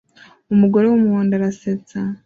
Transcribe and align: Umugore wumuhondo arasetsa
Umugore 0.53 0.85
wumuhondo 0.87 1.33
arasetsa 1.35 1.99